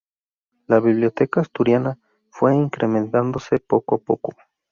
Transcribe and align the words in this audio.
La 0.65 0.79
Biblioteca 0.79 1.41
Asturiana 1.41 1.99
fue 2.31 2.55
incrementándose 2.55 3.59
poco 3.59 3.93
a 3.97 3.99
poco. 3.99 4.33